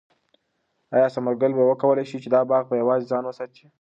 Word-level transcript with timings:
آیا 0.95 1.07
ثمر 1.13 1.33
ګل 1.41 1.51
به 1.57 1.63
وکولای 1.67 2.05
شي 2.09 2.17
چې 2.23 2.29
دا 2.35 2.41
باغ 2.49 2.63
په 2.69 2.75
یوازې 2.81 3.09
ځان 3.11 3.23
وساتي؟ 3.25 3.65